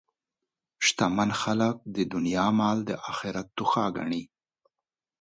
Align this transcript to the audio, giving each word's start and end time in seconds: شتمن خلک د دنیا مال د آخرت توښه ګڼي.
شتمن 0.85 1.29
خلک 1.41 1.75
د 1.95 1.97
دنیا 2.13 2.47
مال 2.59 2.77
د 2.85 2.91
آخرت 3.11 3.47
توښه 3.57 3.85
ګڼي. 3.97 4.23